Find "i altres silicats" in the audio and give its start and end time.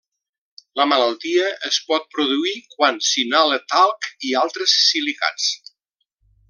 4.31-5.51